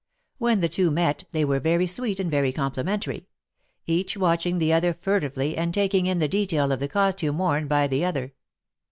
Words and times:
When 0.39 0.61
the 0.61 0.67
two 0.67 0.89
met, 0.89 1.25
they 1.29 1.45
were 1.45 1.59
very 1.59 1.85
sweet 1.85 2.19
and 2.19 2.31
very 2.31 2.51
complimentary 2.51 3.19
j 3.85 3.93
each 3.93 4.17
watching 4.17 4.57
the 4.57 4.73
other 4.73 4.95
fur 4.99 5.19
tively, 5.21 5.53
and 5.55 5.71
taking 5.71 6.07
in 6.07 6.17
the 6.17 6.27
detail 6.27 6.71
of 6.71 6.79
the 6.79 6.87
costume 6.89 7.37
worn 7.37 7.67
by 7.67 7.85
the 7.85 8.03
other. 8.03 8.33